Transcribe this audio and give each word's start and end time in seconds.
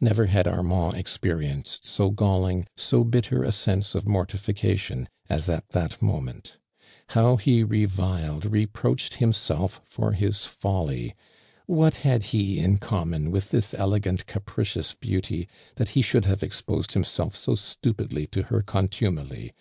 Never 0.00 0.24
had 0.28 0.48
Armand 0.48 0.96
experienced 0.96 1.84
so 1.84 2.08
gall 2.08 2.46
ing, 2.46 2.66
so 2.74 3.04
bitter 3.04 3.44
a 3.44 3.52
sense 3.52 3.94
of 3.94 4.08
mortification 4.08 5.10
as 5.28 5.50
it 5.50 5.62
that 5.72 6.00
moment. 6.00 6.56
How 7.08 7.36
he 7.36 7.62
reviled, 7.62 8.46
reproached 8.46 9.16
himself 9.16 9.82
for 9.84 10.12
his 10.12 10.46
folly. 10.46 11.14
What 11.66 11.96
had 11.96 12.22
he 12.32 12.58
in 12.58 12.78
com 12.78 13.10
mon 13.10 13.30
with 13.30 13.50
this 13.50 13.74
elegant, 13.74 14.24
capricious 14.24 14.94
beauty, 14.94 15.50
that 15.74 15.90
he 15.90 16.00
should 16.00 16.24
have 16.24 16.42
exposed 16.42 16.92
himself 16.92 17.34
so 17.34 17.54
stupidly 17.54 18.26
to 18.28 18.44
her 18.44 18.62
contumely? 18.62 19.52